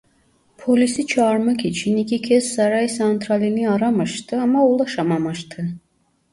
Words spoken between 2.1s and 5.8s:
kez saray santralini aramıştı ama ulaşamamıştı.